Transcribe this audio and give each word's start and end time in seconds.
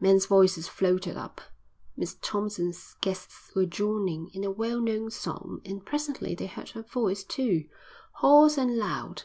Men's 0.00 0.26
voices 0.26 0.66
floated 0.66 1.16
up. 1.16 1.40
Miss 1.96 2.16
Thompson's 2.20 2.96
guests 3.00 3.52
were 3.54 3.66
joining 3.66 4.30
in 4.30 4.42
a 4.42 4.50
well 4.50 4.80
known 4.80 5.12
song 5.12 5.60
and 5.64 5.86
presently 5.86 6.34
they 6.34 6.48
heard 6.48 6.70
her 6.70 6.82
voice 6.82 7.22
too, 7.22 7.68
hoarse 8.14 8.58
and 8.58 8.78
loud. 8.78 9.22